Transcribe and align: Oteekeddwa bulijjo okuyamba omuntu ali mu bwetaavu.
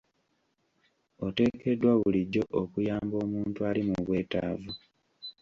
Oteekeddwa 1.25 1.91
bulijjo 2.01 2.43
okuyamba 2.61 3.15
omuntu 3.25 3.59
ali 3.69 3.81
mu 3.87 3.95
bwetaavu. 4.05 4.71